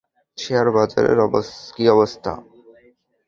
[0.37, 1.17] Share বাজারের
[1.75, 2.31] কী অবস্থা?